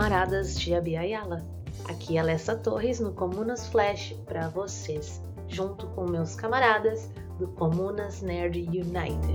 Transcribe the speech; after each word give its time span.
camaradas 0.00 0.58
de 0.58 0.74
Abiayala! 0.74 1.44
Aqui 1.84 2.16
é 2.16 2.20
Alessa 2.20 2.56
Torres 2.56 3.00
no 3.00 3.12
Comunas 3.12 3.68
Flash 3.68 4.14
para 4.24 4.48
vocês, 4.48 5.20
junto 5.46 5.86
com 5.88 6.08
meus 6.08 6.34
camaradas 6.34 7.10
do 7.38 7.46
Comunas 7.48 8.22
Nerd 8.22 8.60
United. 8.60 9.34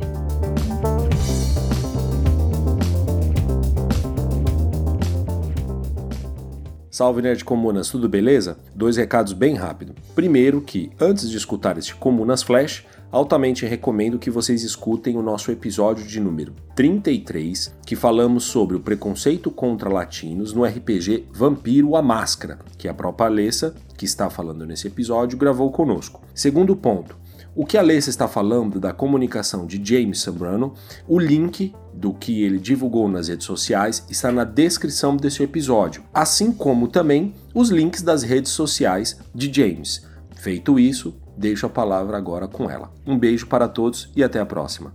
Salve 6.90 7.22
Nerd 7.22 7.46
Comunas, 7.46 7.90
tudo 7.90 8.10
beleza? 8.10 8.58
Dois 8.74 8.98
recados 8.98 9.34
bem 9.34 9.54
rápido. 9.54 9.94
Primeiro 10.16 10.62
que, 10.62 10.92
antes 11.00 11.30
de 11.30 11.38
escutar 11.38 11.78
este 11.78 11.94
Comunas 11.94 12.42
Flash, 12.42 12.86
altamente 13.12 13.66
recomendo 13.66 14.20
que 14.20 14.30
vocês 14.30 14.64
escutem 14.64 15.18
o 15.18 15.22
nosso 15.22 15.52
episódio 15.52 16.06
de 16.06 16.20
número 16.20 16.54
33, 16.76 17.76
que 17.86 17.96
falamos 17.96 18.44
sobre 18.46 18.76
o 18.76 18.80
preconceito 18.80 19.50
contra 19.50 19.90
latinos 19.90 20.54
no 20.54 20.66
RPG 20.66 21.28
Vampiro 21.32 21.96
a 21.96 22.02
Máscara, 22.02 22.60
que 22.78 22.88
a 22.88 22.94
própria 22.94 23.28
Alessa, 23.28 23.74
que 23.98 24.06
está 24.06 24.30
falando 24.30 24.66
nesse 24.66 24.88
episódio, 24.88 25.38
gravou 25.38 25.72
conosco. 25.72 26.22
Segundo 26.34 26.76
ponto, 26.76 27.18
o 27.56 27.66
que 27.66 27.78
a 27.78 27.80
Alessa 27.80 28.10
está 28.10 28.28
falando 28.28 28.82
da 28.82 28.92
comunicação 28.92 29.66
de 29.66 29.82
James 29.82 30.20
Sambrano, 30.20 30.74
o 31.08 31.18
link 31.18 31.74
do 31.94 32.14
que 32.14 32.44
ele 32.44 32.60
divulgou 32.60 33.08
nas 33.08 33.30
redes 33.30 33.46
sociais 33.46 34.06
está 34.10 34.30
na 34.30 34.44
descrição 34.44 35.16
desse 35.16 35.42
episódio, 35.42 36.04
assim 36.14 36.52
como 36.52 36.90
também 36.90 37.34
os 37.54 37.70
links 37.70 38.02
das 38.02 38.24
redes 38.24 38.52
sociais 38.52 39.18
de 39.34 39.52
James. 39.54 40.06
Feito 40.36 40.78
isso, 40.78 41.16
deixo 41.38 41.66
a 41.66 41.70
palavra 41.70 42.18
agora 42.18 42.48
com 42.48 42.70
ela. 42.70 42.92
Um 43.06 43.18
beijo 43.18 43.48
para 43.48 43.68
todos 43.68 44.12
e 44.16 44.24
até 44.24 44.40
a 44.40 44.46
próxima. 44.46 44.94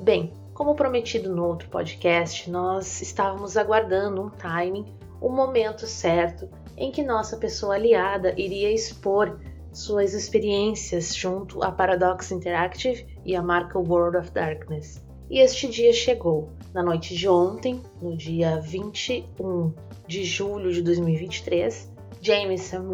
Bem, 0.00 0.32
como 0.54 0.74
prometido 0.74 1.34
no 1.34 1.44
outro 1.44 1.68
podcast, 1.68 2.50
nós 2.50 3.00
estávamos 3.00 3.56
aguardando 3.56 4.22
um 4.22 4.30
timing, 4.30 4.86
um 5.20 5.30
momento 5.30 5.86
certo 5.86 6.48
em 6.76 6.90
que 6.90 7.02
nossa 7.02 7.36
pessoa 7.36 7.74
aliada 7.74 8.34
iria 8.38 8.72
expor 8.72 9.38
suas 9.72 10.14
experiências 10.14 11.14
junto 11.14 11.62
à 11.62 11.70
Paradox 11.70 12.30
Interactive 12.32 13.06
e 13.24 13.36
à 13.36 13.42
marca 13.42 13.78
World 13.78 14.16
of 14.16 14.30
Darkness. 14.32 15.02
E 15.30 15.38
este 15.38 15.68
dia 15.68 15.92
chegou, 15.92 16.50
na 16.74 16.82
noite 16.82 17.14
de 17.14 17.28
ontem, 17.28 17.80
no 18.02 18.16
dia 18.16 18.60
21 18.60 19.72
de 20.06 20.24
julho 20.24 20.72
de 20.72 20.82
2023, 20.82 21.88
James 22.22 22.62
Sam 22.62 22.90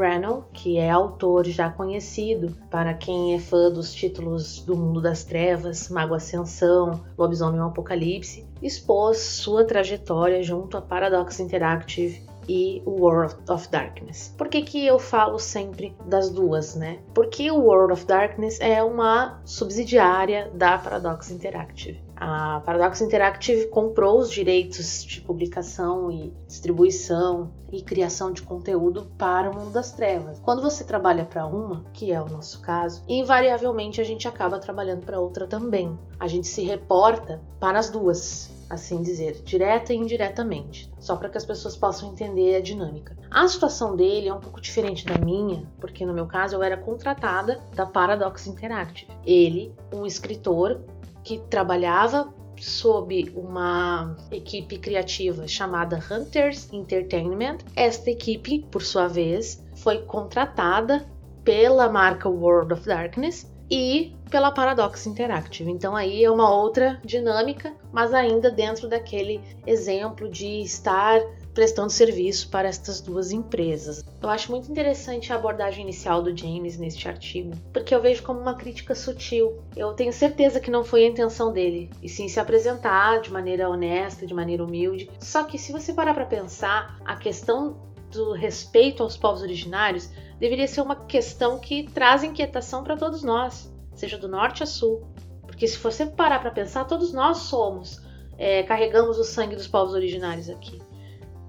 que 0.52 0.78
é 0.78 0.90
autor 0.90 1.46
já 1.46 1.68
conhecido 1.68 2.56
para 2.70 2.94
quem 2.94 3.34
é 3.34 3.38
fã 3.38 3.70
dos 3.70 3.92
títulos 3.92 4.60
do 4.60 4.76
Mundo 4.76 5.00
das 5.00 5.24
Trevas, 5.24 5.88
Mago 5.88 6.14
Ascensão, 6.14 7.04
Lobisomem 7.18 7.60
Apocalipse, 7.60 8.46
expôs 8.62 9.18
sua 9.18 9.64
trajetória 9.64 10.42
junto 10.42 10.76
a 10.76 10.82
Paradox 10.82 11.40
Interactive 11.40 12.25
e 12.48 12.82
World 12.86 13.36
of 13.48 13.68
Darkness. 13.68 14.34
Por 14.36 14.48
que, 14.48 14.62
que 14.62 14.86
eu 14.86 14.98
falo 14.98 15.38
sempre 15.38 15.96
das 16.06 16.30
duas, 16.30 16.74
né? 16.74 16.98
Porque 17.14 17.50
o 17.50 17.60
World 17.60 17.92
of 17.92 18.06
Darkness 18.06 18.60
é 18.60 18.82
uma 18.82 19.40
subsidiária 19.44 20.50
da 20.54 20.78
Paradox 20.78 21.30
Interactive. 21.30 22.06
A 22.18 22.60
Paradox 22.64 23.02
Interactive 23.02 23.66
comprou 23.66 24.18
os 24.18 24.30
direitos 24.30 25.04
de 25.04 25.20
publicação 25.20 26.10
e 26.10 26.32
distribuição 26.46 27.52
e 27.70 27.82
criação 27.82 28.32
de 28.32 28.40
conteúdo 28.40 29.06
para 29.18 29.50
o 29.50 29.54
mundo 29.54 29.70
das 29.70 29.92
trevas. 29.92 30.40
Quando 30.40 30.62
você 30.62 30.82
trabalha 30.82 31.26
para 31.26 31.46
uma, 31.46 31.84
que 31.92 32.10
é 32.10 32.20
o 32.20 32.28
nosso 32.28 32.62
caso, 32.62 33.02
invariavelmente 33.06 34.00
a 34.00 34.04
gente 34.04 34.26
acaba 34.26 34.58
trabalhando 34.58 35.04
para 35.04 35.20
outra 35.20 35.46
também. 35.46 35.98
A 36.18 36.26
gente 36.26 36.48
se 36.48 36.62
reporta 36.62 37.42
para 37.60 37.78
as 37.78 37.90
duas, 37.90 38.50
assim 38.68 39.02
dizer, 39.02 39.42
direta 39.44 39.92
e 39.92 39.96
indiretamente, 39.96 40.90
só 40.98 41.16
para 41.16 41.28
que 41.28 41.38
as 41.38 41.44
pessoas 41.44 41.76
possam 41.76 42.10
entender 42.10 42.56
a 42.56 42.60
dinâmica. 42.60 43.16
A 43.30 43.46
situação 43.48 43.96
dele 43.96 44.28
é 44.28 44.34
um 44.34 44.40
pouco 44.40 44.60
diferente 44.60 45.04
da 45.04 45.18
minha, 45.18 45.70
porque 45.80 46.04
no 46.04 46.14
meu 46.14 46.26
caso 46.26 46.56
eu 46.56 46.62
era 46.62 46.76
contratada 46.76 47.60
da 47.74 47.86
Paradox 47.86 48.46
Interactive. 48.46 49.10
Ele, 49.24 49.74
um 49.92 50.04
escritor 50.04 50.80
que 51.22 51.38
trabalhava 51.38 52.32
sob 52.58 53.32
uma 53.34 54.16
equipe 54.30 54.78
criativa 54.78 55.46
chamada 55.46 56.02
Hunters 56.10 56.72
Entertainment. 56.72 57.58
Esta 57.74 58.10
equipe, 58.10 58.66
por 58.70 58.82
sua 58.82 59.08
vez, 59.08 59.62
foi 59.76 59.98
contratada 60.02 61.06
pela 61.44 61.88
marca 61.88 62.28
World 62.28 62.72
of 62.72 62.86
Darkness 62.86 63.46
e 63.70 64.14
pela 64.30 64.50
Paradox 64.50 65.06
Interactive. 65.06 65.70
Então 65.70 65.94
aí 65.94 66.24
é 66.24 66.30
uma 66.30 66.52
outra 66.54 67.00
dinâmica, 67.04 67.72
mas 67.92 68.12
ainda 68.12 68.50
dentro 68.50 68.88
daquele 68.88 69.40
exemplo 69.66 70.28
de 70.28 70.60
estar 70.62 71.20
prestando 71.54 71.90
serviço 71.90 72.50
para 72.50 72.68
estas 72.68 73.00
duas 73.00 73.32
empresas. 73.32 74.04
Eu 74.22 74.28
acho 74.28 74.50
muito 74.50 74.70
interessante 74.70 75.32
a 75.32 75.36
abordagem 75.36 75.84
inicial 75.84 76.22
do 76.22 76.36
James 76.36 76.76
neste 76.76 77.08
artigo, 77.08 77.52
porque 77.72 77.94
eu 77.94 78.02
vejo 78.02 78.22
como 78.22 78.38
uma 78.38 78.54
crítica 78.54 78.94
sutil. 78.94 79.62
Eu 79.74 79.94
tenho 79.94 80.12
certeza 80.12 80.60
que 80.60 80.70
não 80.70 80.84
foi 80.84 81.04
a 81.04 81.08
intenção 81.08 81.50
dele, 81.50 81.88
e 82.02 82.10
sim 82.10 82.28
se 82.28 82.38
apresentar 82.38 83.22
de 83.22 83.32
maneira 83.32 83.70
honesta, 83.70 84.26
de 84.26 84.34
maneira 84.34 84.62
humilde. 84.62 85.08
Só 85.18 85.44
que 85.44 85.58
se 85.58 85.72
você 85.72 85.94
parar 85.94 86.12
para 86.12 86.26
pensar, 86.26 86.98
a 87.06 87.16
questão 87.16 87.78
do 88.16 88.32
respeito 88.32 89.02
aos 89.02 89.16
povos 89.16 89.42
originários 89.42 90.10
deveria 90.38 90.66
ser 90.66 90.80
uma 90.80 90.96
questão 90.96 91.58
que 91.58 91.84
traz 91.84 92.22
inquietação 92.22 92.82
para 92.82 92.96
todos 92.96 93.22
nós, 93.22 93.72
seja 93.94 94.18
do 94.18 94.28
norte 94.28 94.62
a 94.62 94.66
sul. 94.66 95.06
Porque 95.42 95.66
se 95.66 95.78
você 95.78 96.04
parar 96.04 96.40
para 96.40 96.50
pensar, 96.50 96.84
todos 96.84 97.12
nós 97.12 97.38
somos, 97.38 98.00
é, 98.36 98.62
carregamos 98.62 99.18
o 99.18 99.24
sangue 99.24 99.56
dos 99.56 99.66
povos 99.66 99.94
originários 99.94 100.50
aqui. 100.50 100.80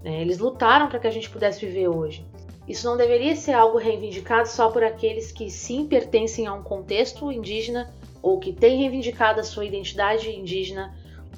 Né? 0.03 0.21
Eles 0.21 0.37
lutaram 0.37 0.87
para 0.87 0.99
que 0.99 1.07
a 1.07 1.11
gente 1.11 1.29
pudesse 1.29 1.65
viver 1.65 1.89
hoje. 1.89 2.25
Isso 2.67 2.85
não 2.85 2.97
deveria 2.97 3.35
ser 3.35 3.53
algo 3.53 3.77
reivindicado 3.77 4.47
só 4.47 4.69
por 4.69 4.83
aqueles 4.83 5.31
que 5.31 5.49
sim 5.49 5.87
pertencem 5.87 6.47
a 6.47 6.53
um 6.53 6.61
contexto 6.61 7.31
indígena 7.31 7.93
ou 8.21 8.39
que 8.39 8.51
têm 8.51 8.79
reivindicado 8.79 9.39
a 9.39 9.43
sua 9.43 9.65
identidade 9.65 10.29
indígena. 10.29 10.93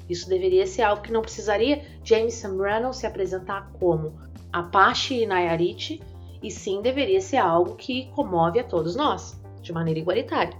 Isso 0.08 0.28
deveria 0.28 0.66
ser 0.66 0.82
algo 0.82 1.02
que 1.02 1.12
não 1.12 1.22
precisaria 1.22 1.84
James 2.02 2.34
Sambrano 2.34 2.92
se 2.92 3.06
apresentar 3.06 3.70
como 3.78 4.12
Apache 4.52 5.22
e 5.22 5.26
Nayarit, 5.26 6.00
e 6.42 6.50
sim 6.50 6.80
deveria 6.80 7.20
ser 7.20 7.36
algo 7.36 7.76
que 7.76 8.06
comove 8.14 8.58
a 8.58 8.64
todos 8.64 8.96
nós, 8.96 9.40
de 9.60 9.72
maneira 9.72 10.00
igualitária. 10.00 10.56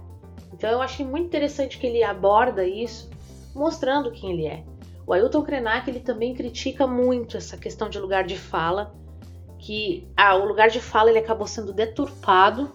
Então 0.53 0.69
eu 0.69 0.81
achei 0.81 1.05
muito 1.05 1.25
interessante 1.25 1.77
que 1.77 1.87
ele 1.87 2.03
aborda 2.03 2.65
isso, 2.65 3.09
mostrando 3.53 4.11
quem 4.11 4.31
ele 4.31 4.47
é. 4.47 4.63
O 5.05 5.13
Ailton 5.13 5.41
Krenak 5.41 5.89
ele 5.89 5.99
também 5.99 6.33
critica 6.33 6.85
muito 6.85 7.35
essa 7.35 7.57
questão 7.57 7.89
de 7.89 7.99
lugar 7.99 8.23
de 8.23 8.37
fala, 8.37 8.93
que 9.57 10.07
ah, 10.15 10.35
o 10.35 10.45
lugar 10.45 10.69
de 10.69 10.79
fala 10.79 11.09
ele 11.09 11.19
acabou 11.19 11.47
sendo 11.47 11.73
deturpado 11.73 12.71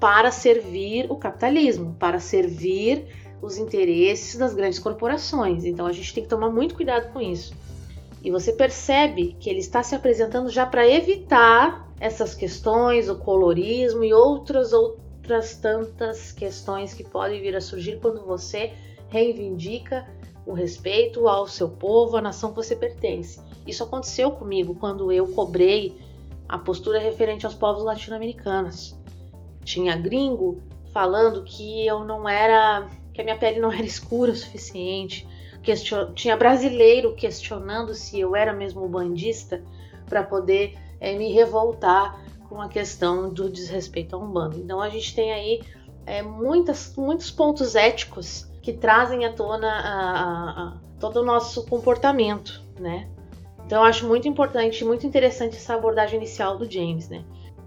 para 0.00 0.30
servir 0.30 1.06
o 1.10 1.16
capitalismo, 1.16 1.94
para 1.98 2.18
servir 2.18 3.06
os 3.40 3.56
interesses 3.58 4.36
das 4.36 4.54
grandes 4.54 4.78
corporações. 4.78 5.64
Então 5.64 5.86
a 5.86 5.92
gente 5.92 6.12
tem 6.12 6.22
que 6.22 6.28
tomar 6.28 6.50
muito 6.50 6.74
cuidado 6.74 7.12
com 7.12 7.20
isso. 7.20 7.54
E 8.26 8.30
você 8.30 8.52
percebe 8.52 9.36
que 9.38 9.48
ele 9.48 9.60
está 9.60 9.84
se 9.84 9.94
apresentando 9.94 10.50
já 10.50 10.66
para 10.66 10.84
evitar 10.84 11.88
essas 12.00 12.34
questões, 12.34 13.08
o 13.08 13.14
colorismo 13.14 14.02
e 14.02 14.12
outras 14.12 14.72
outras 14.72 15.54
tantas 15.54 16.32
questões 16.32 16.92
que 16.92 17.04
podem 17.04 17.40
vir 17.40 17.54
a 17.54 17.60
surgir 17.60 18.00
quando 18.00 18.26
você 18.26 18.72
reivindica 19.10 20.08
o 20.44 20.52
respeito 20.52 21.28
ao 21.28 21.46
seu 21.46 21.68
povo, 21.68 22.16
à 22.16 22.20
nação 22.20 22.50
que 22.50 22.56
você 22.56 22.74
pertence. 22.74 23.40
Isso 23.64 23.84
aconteceu 23.84 24.32
comigo 24.32 24.74
quando 24.74 25.12
eu 25.12 25.28
cobrei 25.28 25.96
a 26.48 26.58
postura 26.58 26.98
referente 26.98 27.46
aos 27.46 27.54
povos 27.54 27.84
latino-americanos. 27.84 28.98
Tinha 29.62 29.96
gringo 29.96 30.60
falando 30.92 31.44
que 31.44 31.86
eu 31.86 32.04
não 32.04 32.28
era, 32.28 32.88
que 33.14 33.20
a 33.20 33.24
minha 33.24 33.38
pele 33.38 33.60
não 33.60 33.70
era 33.70 33.82
escura 33.86 34.32
o 34.32 34.36
suficiente. 34.36 35.24
Question... 35.66 36.12
Tinha 36.14 36.36
brasileiro 36.36 37.12
questionando 37.14 37.92
se 37.92 38.20
eu 38.20 38.36
era 38.36 38.52
mesmo 38.52 38.88
bandista 38.88 39.62
para 40.08 40.22
poder 40.22 40.78
é, 41.00 41.18
me 41.18 41.32
revoltar 41.32 42.24
com 42.48 42.60
a 42.62 42.68
questão 42.68 43.28
do 43.28 43.50
desrespeito 43.50 44.14
a 44.14 44.18
um 44.18 44.30
bando. 44.30 44.56
Então 44.58 44.80
a 44.80 44.88
gente 44.88 45.14
tem 45.14 45.32
aí 45.32 45.60
é, 46.06 46.22
muitas, 46.22 46.94
muitos 46.96 47.32
pontos 47.32 47.74
éticos 47.74 48.48
que 48.62 48.72
trazem 48.72 49.24
à 49.24 49.32
tona 49.32 49.68
a, 49.68 50.10
a, 50.12 50.62
a, 50.68 50.76
todo 51.00 51.20
o 51.20 51.24
nosso 51.24 51.66
comportamento, 51.66 52.62
né? 52.78 53.08
Então 53.66 53.82
eu 53.82 53.84
acho 53.84 54.06
muito 54.06 54.28
importante, 54.28 54.84
muito 54.84 55.04
interessante 55.04 55.56
essa 55.56 55.74
abordagem 55.74 56.18
inicial 56.18 56.56
do 56.56 56.70
James, 56.70 57.08
né? 57.08 57.24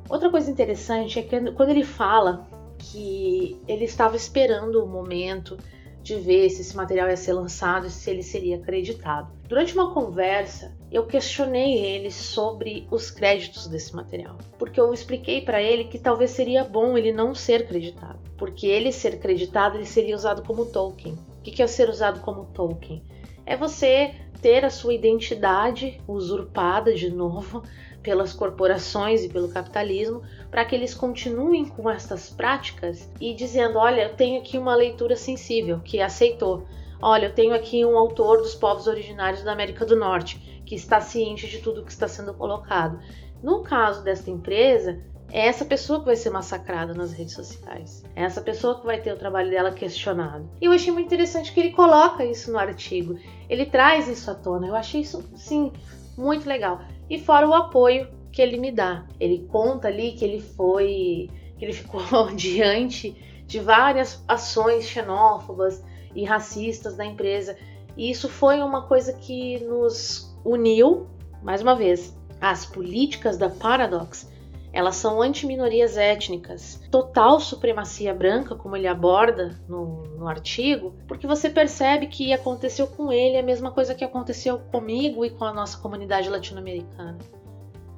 Outra 0.09 0.29
coisa 0.29 0.49
interessante 0.49 1.19
é 1.19 1.21
que 1.21 1.51
quando 1.51 1.69
ele 1.69 1.83
fala 1.83 2.47
que 2.77 3.61
ele 3.67 3.83
estava 3.83 4.15
esperando 4.15 4.81
o 4.81 4.87
momento 4.87 5.57
de 6.01 6.15
ver 6.15 6.49
se 6.49 6.61
esse 6.61 6.75
material 6.75 7.09
ia 7.09 7.17
ser 7.17 7.33
lançado 7.33 7.87
e 7.87 7.89
se 7.89 8.09
ele 8.09 8.23
seria 8.23 8.57
acreditado. 8.57 9.31
Durante 9.47 9.73
uma 9.73 9.93
conversa, 9.93 10.75
eu 10.91 11.05
questionei 11.05 11.77
ele 11.77 12.11
sobre 12.11 12.87
os 12.89 13.11
créditos 13.11 13.67
desse 13.67 13.95
material, 13.95 14.37
porque 14.57 14.79
eu 14.79 14.93
expliquei 14.93 15.41
para 15.41 15.61
ele 15.61 15.85
que 15.85 15.99
talvez 15.99 16.31
seria 16.31 16.63
bom 16.63 16.97
ele 16.97 17.11
não 17.11 17.35
ser 17.35 17.67
creditado, 17.67 18.19
porque 18.37 18.67
ele 18.67 18.91
ser 18.91 19.19
creditado 19.19 19.77
ele 19.77 19.85
seria 19.85 20.15
usado 20.15 20.43
como 20.43 20.65
token. 20.65 21.13
O 21.13 21.41
que 21.41 21.61
é 21.61 21.67
ser 21.67 21.89
usado 21.89 22.19
como 22.21 22.45
token? 22.45 23.03
É 23.45 23.55
você 23.55 24.13
ter 24.41 24.63
a 24.63 24.69
sua 24.69 24.93
identidade 24.93 25.99
usurpada 26.07 26.93
de 26.93 27.09
novo 27.09 27.63
pelas 28.09 28.33
corporações 28.33 29.23
e 29.23 29.29
pelo 29.29 29.49
capitalismo, 29.49 30.23
para 30.49 30.65
que 30.65 30.73
eles 30.73 30.95
continuem 30.95 31.65
com 31.65 31.87
essas 31.87 32.27
práticas 32.27 33.07
e 33.21 33.35
dizendo: 33.35 33.77
olha, 33.77 34.01
eu 34.01 34.15
tenho 34.15 34.41
aqui 34.41 34.57
uma 34.57 34.73
leitura 34.73 35.15
sensível 35.15 35.79
que 35.79 36.01
aceitou. 36.01 36.65
Olha, 36.99 37.27
eu 37.27 37.35
tenho 37.35 37.53
aqui 37.53 37.85
um 37.85 37.95
autor 37.95 38.39
dos 38.39 38.55
povos 38.55 38.87
originários 38.87 39.43
da 39.43 39.51
América 39.51 39.85
do 39.85 39.95
Norte 39.95 40.63
que 40.65 40.73
está 40.73 40.99
ciente 40.99 41.47
de 41.47 41.59
tudo 41.59 41.85
que 41.85 41.91
está 41.91 42.07
sendo 42.07 42.33
colocado. 42.33 42.99
No 43.43 43.61
caso 43.61 44.03
desta 44.03 44.31
empresa, 44.31 44.99
é 45.31 45.45
essa 45.45 45.63
pessoa 45.63 45.99
que 45.99 46.07
vai 46.07 46.15
ser 46.15 46.31
massacrada 46.31 46.95
nas 46.95 47.13
redes 47.13 47.35
sociais. 47.35 48.03
É 48.15 48.23
essa 48.23 48.41
pessoa 48.41 48.79
que 48.79 48.87
vai 48.87 48.99
ter 48.99 49.13
o 49.13 49.17
trabalho 49.17 49.51
dela 49.51 49.71
questionado. 49.71 50.49
E 50.59 50.65
eu 50.65 50.71
achei 50.71 50.91
muito 50.91 51.05
interessante 51.05 51.53
que 51.53 51.59
ele 51.59 51.73
coloca 51.73 52.25
isso 52.25 52.51
no 52.51 52.57
artigo. 52.57 53.19
Ele 53.47 53.67
traz 53.67 54.07
isso 54.07 54.31
à 54.31 54.33
tona. 54.33 54.65
Eu 54.65 54.75
achei 54.75 55.01
isso, 55.01 55.23
sim, 55.35 55.71
muito 56.19 56.47
legal. 56.47 56.81
E 57.09 57.17
fora 57.17 57.47
o 57.47 57.53
apoio 57.53 58.09
que 58.31 58.41
ele 58.41 58.57
me 58.57 58.71
dá. 58.71 59.05
Ele 59.19 59.47
conta 59.49 59.87
ali 59.87 60.11
que 60.11 60.25
ele 60.25 60.41
foi, 60.41 61.29
que 61.57 61.65
ele 61.65 61.73
ficou 61.73 62.27
diante 62.35 63.15
de 63.47 63.59
várias 63.59 64.23
ações 64.27 64.85
xenófobas 64.85 65.83
e 66.13 66.23
racistas 66.23 66.95
da 66.95 67.05
empresa. 67.05 67.57
E 67.97 68.11
isso 68.11 68.29
foi 68.29 68.61
uma 68.61 68.83
coisa 68.83 69.13
que 69.13 69.59
nos 69.63 70.37
uniu, 70.45 71.07
mais 71.41 71.61
uma 71.61 71.75
vez, 71.75 72.15
as 72.39 72.65
políticas 72.65 73.37
da 73.37 73.49
Paradox 73.49 74.29
elas 74.71 74.95
são 74.95 75.21
anti-minorias 75.21 75.97
étnicas, 75.97 76.79
total 76.91 77.39
supremacia 77.39 78.13
branca, 78.13 78.55
como 78.55 78.75
ele 78.75 78.87
aborda 78.87 79.59
no, 79.67 80.03
no, 80.03 80.27
artigo, 80.27 80.93
porque 81.07 81.25
você 81.25 81.49
percebe 81.49 82.07
que 82.07 82.31
aconteceu 82.31 82.85
com 82.85 83.11
ele 83.11 83.37
a 83.37 83.43
mesma 83.43 83.71
coisa 83.71 83.95
que 83.95 84.03
aconteceu 84.03 84.59
comigo 84.59 85.25
e 85.25 85.31
com 85.31 85.43
a 85.43 85.53
nossa 85.53 85.77
comunidade 85.79 86.29
latino-americana. 86.29 87.17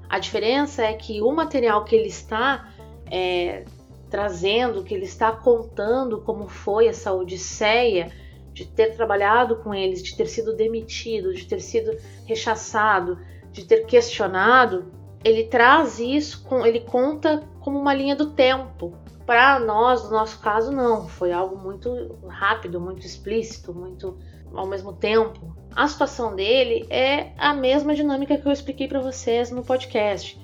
A 0.09 0.18
diferença 0.18 0.83
é 0.83 0.94
que 0.94 1.21
o 1.21 1.31
material 1.31 1.83
que 1.83 1.95
ele 1.95 2.07
está 2.07 2.69
é, 3.09 3.65
trazendo, 4.09 4.83
que 4.83 4.94
ele 4.94 5.06
está 5.06 5.31
contando 5.31 6.21
como 6.21 6.47
foi 6.47 6.88
essa 6.88 7.12
odisseia 7.13 8.12
de 8.53 8.65
ter 8.65 8.95
trabalhado 8.95 9.57
com 9.57 9.73
eles, 9.73 10.03
de 10.03 10.15
ter 10.15 10.27
sido 10.27 10.56
demitido, 10.56 11.33
de 11.33 11.45
ter 11.45 11.59
sido 11.59 11.97
rechaçado, 12.25 13.19
de 13.51 13.65
ter 13.65 13.85
questionado, 13.85 15.00
ele 15.23 15.45
traz 15.45 16.00
isso, 16.00 16.44
com, 16.44 16.65
ele 16.65 16.81
conta 16.81 17.44
como 17.59 17.79
uma 17.79 17.94
linha 17.94 18.15
do 18.15 18.31
tempo. 18.31 18.94
Para 19.25 19.59
nós, 19.59 20.03
no 20.03 20.12
nosso 20.12 20.39
caso, 20.39 20.71
não. 20.71 21.07
Foi 21.07 21.31
algo 21.31 21.57
muito 21.57 22.18
rápido, 22.27 22.81
muito 22.81 23.06
explícito, 23.06 23.73
muito 23.73 24.18
ao 24.53 24.68
mesmo 24.68 24.94
tempo. 24.94 25.56
A 25.75 25.88
situação 25.88 26.35
dele 26.35 26.85
é 26.89 27.31
a 27.38 27.53
mesma 27.53 27.94
dinâmica 27.95 28.38
que 28.38 28.45
eu 28.45 28.51
expliquei 28.51 28.88
para 28.88 29.00
vocês 29.00 29.51
no 29.51 29.63
podcast. 29.63 30.39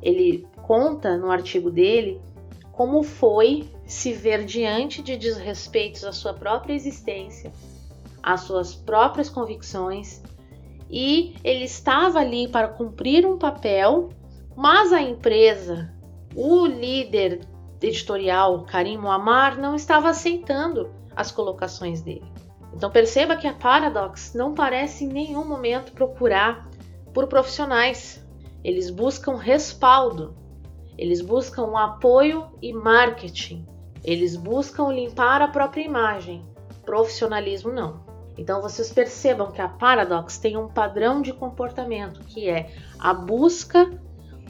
Ele 0.00 0.46
conta 0.62 1.16
no 1.16 1.30
artigo 1.30 1.70
dele 1.70 2.20
como 2.72 3.02
foi 3.02 3.68
se 3.84 4.12
ver 4.12 4.44
diante 4.46 5.02
de 5.02 5.16
desrespeitos 5.16 6.04
à 6.04 6.12
sua 6.12 6.32
própria 6.32 6.72
existência, 6.72 7.52
às 8.22 8.42
suas 8.42 8.74
próprias 8.74 9.28
convicções, 9.28 10.22
e 10.88 11.34
ele 11.44 11.64
estava 11.64 12.20
ali 12.20 12.48
para 12.48 12.68
cumprir 12.68 13.26
um 13.26 13.36
papel 13.36 14.08
mas 14.60 14.92
a 14.92 15.00
empresa, 15.00 15.90
o 16.36 16.66
líder 16.66 17.40
editorial 17.80 18.62
Karim 18.66 18.98
Muammar 18.98 19.58
não 19.58 19.74
estava 19.74 20.10
aceitando 20.10 20.90
as 21.16 21.32
colocações 21.32 22.02
dele. 22.02 22.30
Então 22.74 22.90
perceba 22.90 23.36
que 23.36 23.46
a 23.46 23.54
Paradox 23.54 24.34
não 24.34 24.52
parece 24.52 25.06
em 25.06 25.08
nenhum 25.08 25.46
momento 25.46 25.92
procurar 25.92 26.68
por 27.14 27.26
profissionais. 27.26 28.22
Eles 28.62 28.90
buscam 28.90 29.36
respaldo, 29.36 30.36
eles 30.98 31.22
buscam 31.22 31.74
apoio 31.78 32.48
e 32.60 32.70
marketing, 32.70 33.66
eles 34.04 34.36
buscam 34.36 34.92
limpar 34.92 35.40
a 35.40 35.48
própria 35.48 35.86
imagem. 35.86 36.44
Profissionalismo 36.84 37.72
não. 37.72 38.04
Então 38.36 38.60
vocês 38.60 38.92
percebam 38.92 39.50
que 39.50 39.62
a 39.62 39.68
Paradox 39.68 40.36
tem 40.36 40.58
um 40.58 40.68
padrão 40.68 41.22
de 41.22 41.32
comportamento 41.32 42.20
que 42.20 42.46
é 42.46 42.70
a 42.98 43.14
busca 43.14 43.90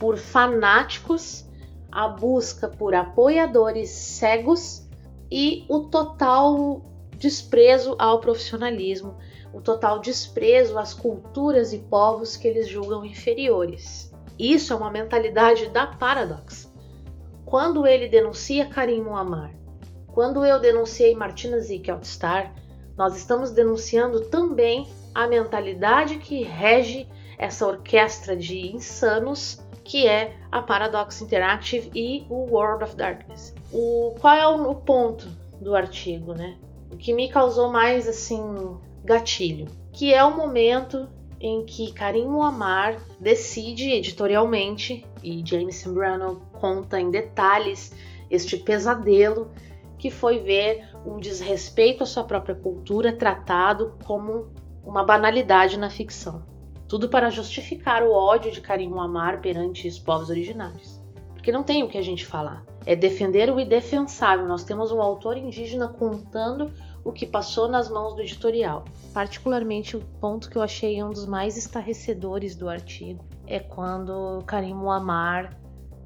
por 0.01 0.17
fanáticos, 0.17 1.45
a 1.93 2.09
busca 2.09 2.67
por 2.67 2.95
apoiadores 2.95 3.91
cegos 3.91 4.89
e 5.31 5.67
o 5.69 5.81
total 5.81 6.83
desprezo 7.19 7.97
ao 7.99 8.19
profissionalismo, 8.19 9.19
o 9.53 9.61
total 9.61 9.99
desprezo 9.99 10.79
às 10.79 10.95
culturas 10.95 11.75
e 11.75 11.79
povos 11.79 12.35
que 12.35 12.49
eles 12.49 12.67
julgam 12.67 13.05
inferiores. 13.05 14.11
Isso 14.39 14.73
é 14.73 14.77
uma 14.77 14.91
mentalidade 14.91 15.69
da 15.69 15.87
Paradox. 15.87 16.73
Quando 17.45 17.87
ele 17.87 18.09
denuncia 18.09 18.67
Karim 18.67 19.03
Muammar, 19.03 19.53
quando 20.07 20.47
eu 20.47 20.59
denunciei 20.59 21.15
Martina 21.15 21.61
Zickelstar, 21.61 22.55
nós 22.97 23.17
estamos 23.17 23.51
denunciando 23.51 24.23
também 24.23 24.89
a 25.15 25.27
mentalidade 25.27 26.17
que 26.17 26.43
rege 26.43 27.07
essa 27.37 27.67
orquestra 27.67 28.35
de 28.35 28.75
insanos 28.75 29.61
que 29.85 30.07
é 30.07 30.37
a 30.51 30.63
Paradox 30.63 31.21
Interactive 31.21 31.91
e 31.95 32.27
o 32.29 32.53
World 32.53 32.85
of 32.85 32.97
Darkness. 32.97 33.55
O, 33.73 34.15
qual 34.21 34.35
é 34.35 34.47
o, 34.47 34.75
ponto 34.75 35.29
do 35.61 35.75
artigo, 35.75 36.35
né? 36.35 36.57
O 36.93 36.97
que 36.97 37.13
me 37.13 37.29
causou 37.29 37.71
mais 37.71 38.09
assim 38.09 38.77
gatilho, 39.05 39.67
que 39.93 40.13
é 40.13 40.23
o 40.25 40.37
momento 40.37 41.09
em 41.41 41.65
que 41.65 41.93
Karim 41.93 42.27
Muammar 42.27 43.01
decide 43.19 43.91
editorialmente 43.93 45.07
e 45.23 45.43
James 45.45 45.83
Brano 45.87 46.43
conta 46.53 47.01
em 47.01 47.11
detalhes 47.11 47.95
este 48.31 48.59
pesadelo 48.59 49.51
que 49.99 50.11
foi 50.11 50.39
ver 50.39 50.89
um 51.05 51.19
desrespeito 51.19 52.03
à 52.03 52.07
sua 52.07 52.25
própria 52.25 52.55
cultura 52.55 53.13
tratado 53.13 53.95
como 54.05 54.49
uma 54.85 55.05
banalidade 55.05 55.79
na 55.79 55.91
ficção. 55.91 56.43
Tudo 56.91 57.09
para 57.09 57.31
justificar 57.31 58.03
o 58.03 58.11
ódio 58.11 58.51
de 58.51 58.61
Karim 58.61 58.89
Muammar 58.89 59.41
perante 59.41 59.87
os 59.87 59.97
povos 59.97 60.29
originários. 60.29 61.01
Porque 61.35 61.53
não 61.53 61.63
tem 61.63 61.85
o 61.85 61.89
que 61.89 61.97
a 61.97 62.03
gente 62.03 62.27
falar. 62.27 62.65
É 62.85 62.97
defender 62.97 63.49
o 63.49 63.61
indefensável. 63.61 64.45
Nós 64.49 64.65
temos 64.65 64.91
um 64.91 65.01
autor 65.01 65.37
indígena 65.37 65.87
contando 65.87 66.69
o 67.05 67.13
que 67.13 67.25
passou 67.25 67.69
nas 67.69 67.89
mãos 67.89 68.15
do 68.17 68.23
editorial. 68.23 68.85
Particularmente, 69.15 69.97
o 69.97 70.01
ponto 70.21 70.51
que 70.51 70.57
eu 70.57 70.63
achei 70.63 71.01
um 71.01 71.11
dos 71.11 71.27
mais 71.27 71.57
estarrecedores 71.57 72.57
do 72.57 72.69
artigo 72.69 73.25
é 73.47 73.61
quando 73.61 74.43
Karim 74.45 74.75
Muammar 74.75 75.57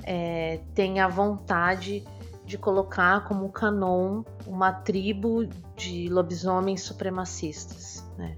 é, 0.03 0.61
tem 0.75 1.01
a 1.01 1.09
vontade 1.09 2.05
de 2.45 2.59
colocar 2.59 3.27
como 3.27 3.49
canon 3.49 4.23
uma 4.47 4.71
tribo 4.71 5.47
de 5.75 6.11
lobisomens 6.11 6.83
supremacistas. 6.83 8.07
Né? 8.19 8.37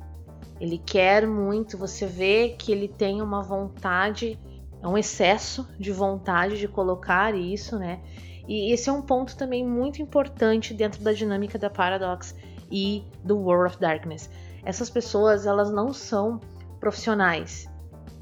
Ele 0.61 0.79
quer 0.79 1.27
muito, 1.27 1.77
você 1.77 2.07
vê 2.07 2.51
que 2.51 2.73
ele 2.73 2.89
tem 2.89 3.21
uma 3.21 3.43
vontade, 3.43 4.39
é 4.83 4.89
um 4.89 4.97
excesso 4.97 5.69
de 5.79 5.93
vontade 5.93 6.59
de 6.59 6.67
colocar 6.67 7.35
isso, 7.35 7.79
né? 7.79 8.01
E 8.49 8.73
esse 8.73 8.89
é 8.89 8.93
um 8.93 9.03
ponto 9.03 9.37
também 9.37 9.67
muito 9.67 10.01
importante 10.01 10.73
dentro 10.73 11.03
da 11.03 11.13
dinâmica 11.13 11.59
da 11.59 11.69
Paradox 11.69 12.35
e 12.71 13.05
do 13.23 13.37
World 13.39 13.75
of 13.75 13.81
Darkness. 13.81 14.31
Essas 14.65 14.89
pessoas, 14.89 15.47
elas 15.47 15.71
não 15.71 15.93
são 15.93 16.41
profissionais. 16.81 17.69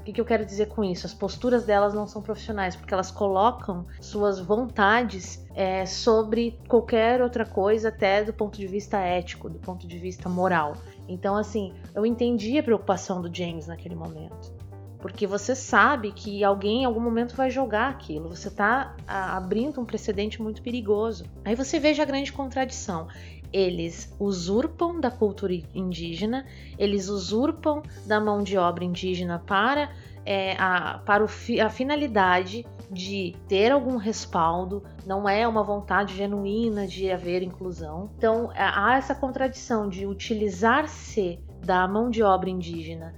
O 0.05 0.07
que, 0.07 0.13
que 0.13 0.21
eu 0.21 0.25
quero 0.25 0.45
dizer 0.45 0.67
com 0.67 0.83
isso? 0.83 1.07
As 1.07 1.15
posturas 1.15 1.65
delas 1.65 1.95
não 1.95 2.05
são 2.05 2.21
profissionais, 2.21 2.75
porque 2.75 2.93
elas 2.93 3.09
colocam 3.09 3.87
suas 3.99 4.39
vontades 4.39 5.43
é, 5.55 5.83
sobre 5.87 6.59
qualquer 6.67 7.23
outra 7.23 7.43
coisa, 7.43 7.89
até 7.89 8.23
do 8.23 8.31
ponto 8.31 8.55
de 8.55 8.67
vista 8.67 8.99
ético, 8.99 9.49
do 9.49 9.57
ponto 9.57 9.87
de 9.87 9.97
vista 9.97 10.29
moral. 10.29 10.77
Então, 11.07 11.35
assim, 11.35 11.73
eu 11.95 12.05
entendi 12.05 12.55
a 12.59 12.61
preocupação 12.61 13.19
do 13.19 13.35
James 13.35 13.65
naquele 13.65 13.95
momento. 13.95 14.53
Porque 14.99 15.25
você 15.25 15.55
sabe 15.55 16.11
que 16.11 16.43
alguém 16.43 16.83
em 16.83 16.85
algum 16.85 16.99
momento 16.99 17.35
vai 17.35 17.49
jogar 17.49 17.89
aquilo. 17.89 18.29
Você 18.29 18.49
está 18.49 18.95
abrindo 19.07 19.81
um 19.81 19.85
precedente 19.85 20.39
muito 20.39 20.61
perigoso. 20.61 21.25
Aí 21.43 21.55
você 21.55 21.79
veja 21.79 22.03
a 22.03 22.05
grande 22.05 22.31
contradição. 22.31 23.07
Eles 23.55 24.13
usurpam 24.19 24.99
da 24.99 25.09
cultura 25.09 25.53
indígena, 25.73 26.45
eles 26.77 27.07
usurpam 27.07 27.81
da 28.05 28.19
mão 28.19 28.43
de 28.43 28.57
obra 28.57 28.83
indígena 28.83 29.39
para, 29.39 29.93
é, 30.25 30.57
a, 30.59 30.97
para 31.05 31.23
o, 31.23 31.27
a 31.63 31.69
finalidade 31.69 32.65
de 32.91 33.33
ter 33.47 33.71
algum 33.71 33.95
respaldo, 33.95 34.83
não 35.05 35.27
é 35.27 35.47
uma 35.47 35.63
vontade 35.63 36.17
genuína 36.17 36.85
de 36.85 37.09
haver 37.09 37.43
inclusão. 37.43 38.09
Então 38.17 38.51
há 38.53 38.97
essa 38.97 39.15
contradição 39.15 39.87
de 39.87 40.05
utilizar-se 40.05 41.39
da 41.63 41.87
mão 41.87 42.09
de 42.09 42.21
obra 42.21 42.49
indígena, 42.49 43.15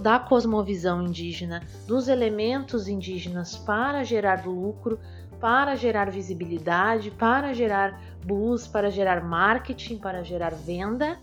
da 0.00 0.18
cosmovisão 0.18 1.02
indígena, 1.02 1.62
dos 1.86 2.08
elementos 2.08 2.88
indígenas 2.88 3.54
para 3.54 4.02
gerar 4.02 4.46
lucro, 4.46 4.98
para 5.40 5.74
gerar 5.76 6.10
visibilidade, 6.10 7.10
para 7.10 7.52
gerar 7.54 8.00
buzz, 8.24 8.66
para 8.66 8.90
gerar 8.90 9.24
marketing, 9.24 9.98
para 9.98 10.22
gerar 10.22 10.54
venda, 10.54 11.18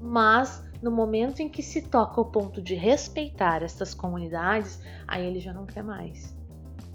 mas 0.00 0.64
no 0.82 0.90
momento 0.90 1.40
em 1.40 1.48
que 1.48 1.62
se 1.62 1.82
toca 1.82 2.20
o 2.20 2.24
ponto 2.24 2.60
de 2.60 2.74
respeitar 2.74 3.62
estas 3.62 3.94
comunidades, 3.94 4.80
aí 5.06 5.24
ele 5.26 5.40
já 5.40 5.52
não 5.52 5.64
quer 5.64 5.82
mais. 5.82 6.34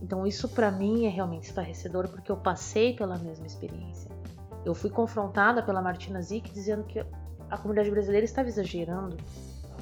Então 0.02 0.26
isso 0.26 0.50
para 0.50 0.72
mim 0.72 1.06
é 1.06 1.10
realmente 1.10 1.44
estarrecedor 1.44 2.08
porque 2.08 2.32
eu 2.32 2.38
passei 2.38 2.96
pela 2.96 3.18
mesma 3.18 3.46
experiência. 3.46 4.10
Eu 4.66 4.74
fui 4.74 4.90
confrontada 4.90 5.64
pela 5.64 5.82
Martina 5.82 6.22
Zick 6.22 6.52
dizendo 6.52 6.84
que 6.84 7.00
a 7.50 7.58
comunidade 7.58 7.90
brasileira 7.92 8.26
estava 8.26 8.48
exagerando. 8.48 9.18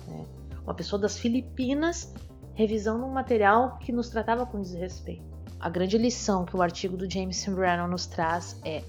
Né? 0.07 0.25
Uma 0.63 0.73
pessoa 0.73 0.99
das 0.99 1.17
Filipinas 1.17 2.13
revisando 2.53 3.05
um 3.05 3.11
material 3.11 3.77
que 3.77 3.91
nos 3.91 4.09
tratava 4.09 4.45
com 4.45 4.61
desrespeito. 4.61 5.38
A 5.59 5.67
grande 5.67 5.97
lição 5.97 6.45
que 6.45 6.55
o 6.55 6.61
artigo 6.61 6.95
do 6.95 7.09
James 7.09 7.45
Brennan 7.45 7.87
nos 7.87 8.05
traz 8.05 8.57
é 8.63 8.81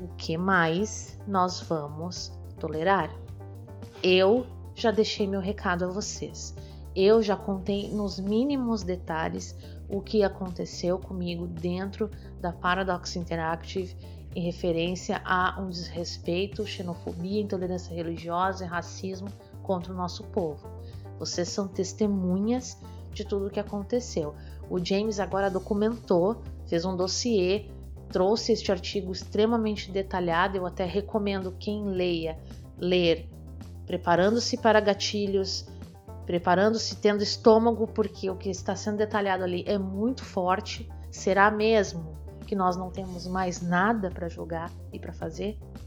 o 0.00 0.08
que 0.16 0.38
mais 0.38 1.20
nós 1.26 1.60
vamos 1.60 2.32
tolerar. 2.58 3.14
Eu 4.02 4.46
já 4.74 4.90
deixei 4.90 5.26
meu 5.26 5.40
recado 5.40 5.84
a 5.84 5.88
vocês. 5.88 6.54
Eu 6.96 7.22
já 7.22 7.36
contei 7.36 7.90
nos 7.90 8.18
mínimos 8.18 8.82
detalhes 8.82 9.54
o 9.86 10.00
que 10.00 10.22
aconteceu 10.22 10.98
comigo 10.98 11.46
dentro 11.46 12.10
da 12.40 12.52
Paradox 12.52 13.16
Interactive 13.16 13.94
em 14.34 14.40
referência 14.40 15.20
a 15.26 15.60
um 15.60 15.68
desrespeito, 15.68 16.66
xenofobia, 16.66 17.42
intolerância 17.42 17.94
religiosa 17.94 18.64
e 18.64 18.66
racismo 18.66 19.28
contra 19.62 19.92
o 19.92 19.96
nosso 19.96 20.24
povo. 20.24 20.66
Vocês 21.18 21.50
são 21.50 21.68
testemunhas 21.68 22.78
de 23.12 23.24
tudo 23.24 23.46
o 23.46 23.50
que 23.50 23.60
aconteceu. 23.60 24.34
O 24.70 24.82
James 24.82 25.20
agora 25.20 25.50
documentou, 25.50 26.42
fez 26.66 26.84
um 26.84 26.96
dossiê, 26.96 27.66
trouxe 28.08 28.52
este 28.52 28.70
artigo 28.70 29.12
extremamente 29.12 29.90
detalhado. 29.90 30.56
Eu 30.56 30.66
até 30.66 30.84
recomendo 30.84 31.52
quem 31.58 31.84
leia 31.86 32.38
ler, 32.78 33.28
preparando-se 33.86 34.56
para 34.56 34.80
gatilhos, 34.80 35.66
preparando-se 36.26 36.96
tendo 36.96 37.22
estômago, 37.22 37.86
porque 37.86 38.30
o 38.30 38.36
que 38.36 38.50
está 38.50 38.74
sendo 38.74 38.98
detalhado 38.98 39.44
ali 39.44 39.64
é 39.66 39.78
muito 39.78 40.24
forte. 40.24 40.88
Será 41.10 41.50
mesmo 41.50 42.12
que 42.46 42.54
nós 42.54 42.76
não 42.76 42.90
temos 42.90 43.26
mais 43.26 43.60
nada 43.60 44.10
para 44.10 44.28
julgar 44.28 44.70
e 44.92 44.98
para 44.98 45.12
fazer? 45.12 45.58